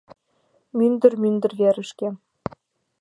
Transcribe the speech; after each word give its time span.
Мӱндыр-мӱндыр 0.77 1.51
верышке. 1.59 2.07